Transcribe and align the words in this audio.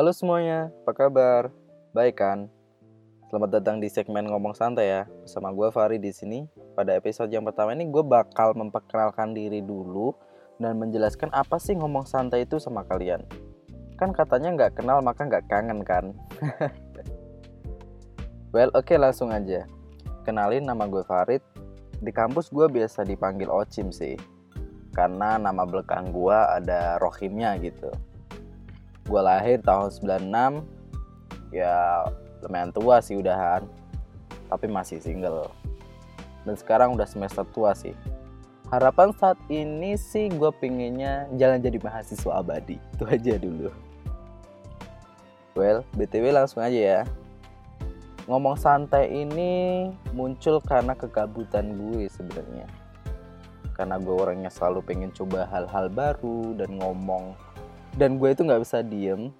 Halo 0.00 0.16
semuanya, 0.16 0.72
apa 0.80 0.96
kabar? 0.96 1.52
Baik 1.92 2.24
kan? 2.24 2.48
Selamat 3.28 3.60
datang 3.60 3.84
di 3.84 3.88
segmen 3.92 4.32
ngomong 4.32 4.56
santai 4.56 4.88
ya. 4.88 5.02
Bersama 5.04 5.52
gue 5.52 5.68
Fari 5.68 6.00
di 6.00 6.08
sini. 6.08 6.48
Pada 6.72 6.96
episode 6.96 7.28
yang 7.28 7.44
pertama 7.44 7.76
ini 7.76 7.84
gue 7.84 8.00
bakal 8.00 8.56
memperkenalkan 8.56 9.36
diri 9.36 9.60
dulu 9.60 10.16
dan 10.56 10.80
menjelaskan 10.80 11.28
apa 11.36 11.60
sih 11.60 11.76
ngomong 11.76 12.08
santai 12.08 12.48
itu 12.48 12.56
sama 12.56 12.80
kalian. 12.88 13.20
Kan 14.00 14.16
katanya 14.16 14.56
nggak 14.56 14.80
kenal 14.80 15.04
maka 15.04 15.28
nggak 15.28 15.44
kangen 15.52 15.84
kan? 15.84 16.16
well, 18.56 18.72
oke 18.72 18.88
okay, 18.88 18.96
langsung 18.96 19.28
aja. 19.36 19.68
Kenalin 20.24 20.64
nama 20.64 20.88
gue 20.88 21.04
Farid. 21.04 21.44
Di 22.00 22.08
kampus 22.08 22.48
gue 22.48 22.72
biasa 22.72 23.04
dipanggil 23.04 23.52
Ocim 23.52 23.92
sih. 23.92 24.16
Karena 24.96 25.36
nama 25.36 25.68
belakang 25.68 26.08
gue 26.08 26.38
ada 26.56 26.96
Rohimnya 26.96 27.60
gitu 27.60 27.92
gue 29.10 29.20
lahir 29.20 29.58
tahun 29.66 29.90
96 29.90 30.62
ya 31.50 32.06
lumayan 32.46 32.70
tua 32.70 33.02
sih 33.02 33.18
udahan 33.18 33.66
tapi 34.46 34.66
masih 34.70 35.02
single. 35.02 35.50
Dan 36.46 36.54
sekarang 36.58 36.98
udah 36.98 37.06
semester 37.06 37.46
tua 37.50 37.74
sih. 37.74 37.94
Harapan 38.70 39.10
saat 39.18 39.38
ini 39.50 39.98
sih 39.98 40.30
gue 40.30 40.50
pinginnya 40.62 41.26
jalan 41.34 41.58
jadi 41.58 41.78
mahasiswa 41.82 42.38
abadi. 42.38 42.78
Itu 42.94 43.06
aja 43.06 43.34
dulu. 43.38 43.70
Well 45.58 45.82
btw 45.98 46.30
langsung 46.30 46.62
aja 46.62 46.78
ya. 46.78 47.02
Ngomong 48.30 48.54
santai 48.54 49.10
ini 49.10 49.90
muncul 50.14 50.62
karena 50.62 50.94
kegabutan 50.94 51.74
gue 51.74 52.06
sebenarnya. 52.06 52.70
Karena 53.74 53.98
gue 53.98 54.14
orangnya 54.14 54.54
selalu 54.54 54.86
pengen 54.86 55.10
coba 55.10 55.50
hal-hal 55.50 55.90
baru 55.90 56.54
dan 56.54 56.78
ngomong 56.78 57.34
dan 57.96 58.18
gue 58.18 58.28
itu 58.30 58.42
nggak 58.46 58.62
bisa 58.62 58.82
diem. 58.84 59.32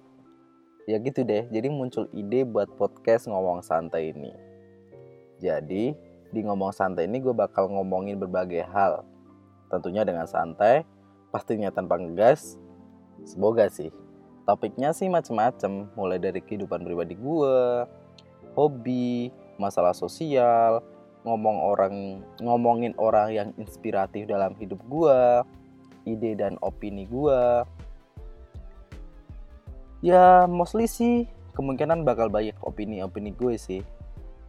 Ya 0.89 0.97
gitu 0.97 1.21
deh. 1.21 1.45
Jadi 1.47 1.67
muncul 1.69 2.09
ide 2.11 2.43
buat 2.43 2.67
podcast 2.75 3.29
ngomong 3.29 3.61
santai 3.61 4.11
ini. 4.11 4.33
Jadi 5.39 5.93
di 6.31 6.39
ngomong 6.41 6.73
santai 6.73 7.05
ini 7.05 7.21
gue 7.21 7.31
bakal 7.31 7.69
ngomongin 7.69 8.17
berbagai 8.17 8.65
hal. 8.71 9.05
Tentunya 9.69 10.03
dengan 10.03 10.25
santai 10.27 10.83
pastinya 11.29 11.71
tanpa 11.71 12.01
ngegas. 12.01 12.57
Semoga 13.23 13.69
sih. 13.69 13.93
Topiknya 14.43 14.91
sih 14.91 15.07
macem-macem. 15.07 15.93
Mulai 15.93 16.17
dari 16.17 16.41
kehidupan 16.41 16.81
pribadi 16.81 17.13
gue 17.15 17.85
hobi 18.55 19.31
masalah 19.55 19.95
sosial 19.95 20.83
ngomong 21.21 21.57
orang 21.61 21.95
ngomongin 22.41 22.97
orang 22.97 23.29
yang 23.29 23.49
inspiratif 23.61 24.25
dalam 24.25 24.57
hidup 24.57 24.81
gue 24.89 25.19
ide 26.09 26.33
dan 26.33 26.57
opini 26.65 27.05
gue 27.05 27.41
ya 30.01 30.49
mostly 30.49 30.89
sih 30.89 31.29
kemungkinan 31.53 32.01
bakal 32.01 32.27
banyak 32.27 32.57
opini-opini 32.65 33.31
gue 33.37 33.55
sih 33.55 33.81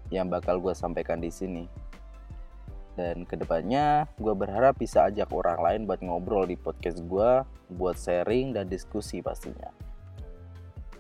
yang 0.09 0.28
bakal 0.28 0.61
gue 0.61 0.72
sampaikan 0.77 1.20
di 1.20 1.33
sini. 1.33 1.64
Dan 2.92 3.25
ke 3.25 3.41
depannya 3.41 4.05
gue 4.20 4.34
berharap 4.36 4.77
bisa 4.77 5.09
ajak 5.09 5.33
orang 5.33 5.61
lain 5.61 5.81
buat 5.89 6.05
ngobrol 6.05 6.44
di 6.44 6.61
podcast 6.61 7.00
gue 7.00 7.44
buat 7.72 7.97
sharing 7.97 8.53
dan 8.53 8.69
diskusi 8.69 9.25
pastinya. 9.25 9.72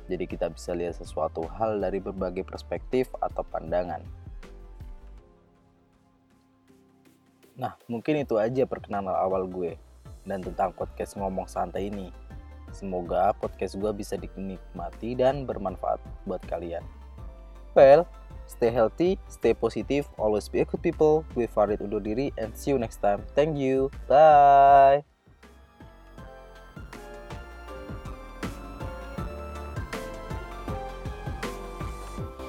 Jadi 0.08 0.24
kita 0.24 0.48
bisa 0.48 0.72
lihat 0.72 0.96
sesuatu 0.96 1.44
hal 1.60 1.80
dari 1.80 2.00
berbagai 2.00 2.48
perspektif 2.48 3.12
atau 3.20 3.44
pandangan. 3.44 4.00
Nah 7.60 7.76
mungkin 7.86 8.24
itu 8.24 8.40
aja 8.40 8.64
perkenalan 8.64 9.12
awal 9.12 9.44
gue 9.44 9.76
dan 10.24 10.40
tentang 10.40 10.72
podcast 10.72 11.18
ngomong 11.20 11.44
santai 11.44 11.92
ini 11.92 12.08
Semoga 12.72 13.36
podcast 13.36 13.78
gue 13.78 13.92
bisa 13.92 14.16
dinikmati 14.16 15.14
dan 15.14 15.44
bermanfaat 15.44 16.00
buat 16.24 16.42
kalian. 16.48 16.82
Well, 17.72 18.04
stay 18.48 18.68
healthy, 18.68 19.16
stay 19.28 19.52
positive, 19.56 20.08
always 20.20 20.48
be 20.48 20.60
a 20.60 20.68
good 20.68 20.82
people. 20.84 21.24
Gue 21.36 21.48
Farid 21.48 21.80
undur 21.80 22.00
diri 22.00 22.32
and 22.40 22.52
see 22.52 22.72
you 22.72 22.78
next 22.80 23.00
time. 23.04 23.24
Thank 23.36 23.56
you. 23.56 23.88
Bye. 24.08 25.11